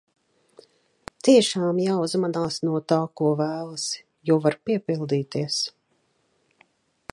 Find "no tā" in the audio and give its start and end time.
2.69-2.99